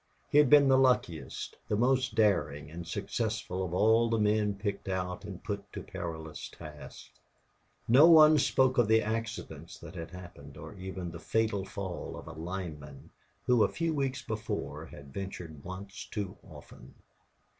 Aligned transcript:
He 0.31 0.39
had 0.39 0.49
been 0.49 0.67
the 0.67 0.79
luckiest, 0.79 1.57
the 1.67 1.75
most 1.75 2.15
daring 2.15 2.71
and 2.71 2.87
successful 2.87 3.63
of 3.63 3.71
all 3.71 4.09
the 4.09 4.17
men 4.17 4.55
picked 4.55 4.89
out 4.89 5.23
and 5.23 5.43
put 5.43 5.71
to 5.73 5.83
perilous 5.83 6.49
tasks. 6.49 7.11
No 7.87 8.07
one 8.07 8.39
spoke 8.39 8.79
of 8.79 8.87
the 8.87 9.03
accidents 9.03 9.77
that 9.77 9.93
had 9.93 10.09
happened, 10.09 10.57
or 10.57 10.73
even 10.73 11.11
the 11.11 11.19
fatal 11.19 11.65
fall 11.65 12.17
of 12.17 12.27
a 12.27 12.31
lineman 12.33 13.11
who 13.45 13.63
a 13.63 13.67
few 13.67 13.93
weeks 13.93 14.23
before 14.23 14.87
had 14.87 15.13
ventured 15.13 15.63
once 15.63 16.05
too 16.07 16.35
often. 16.41 16.95